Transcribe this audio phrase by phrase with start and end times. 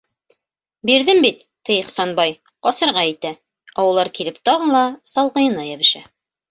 [0.89, 2.33] «Бирҙем бит!»- ти Ихсанбай,
[2.69, 3.33] ҡасырға итә,
[3.77, 6.09] ә улар килеп тағы ла салғыйына йәбешә...